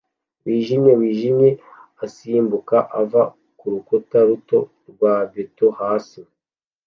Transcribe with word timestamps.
wijimye 0.45 0.91
wijimye 0.99 1.49
asimbuka 2.05 2.77
ava 3.01 3.21
kurukuta 3.59 4.17
ruto 4.27 4.59
rwa 4.89 5.15
beto 5.31 5.67
hasi 5.79 6.21